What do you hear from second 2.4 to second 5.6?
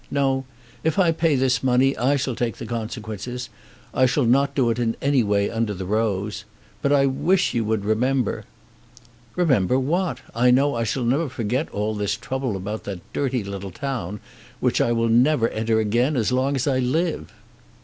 the consequences. I shall not do it in any way